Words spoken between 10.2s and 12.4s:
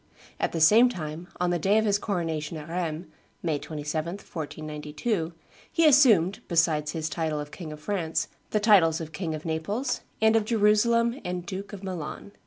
of Jerusalem and Duke of Milan.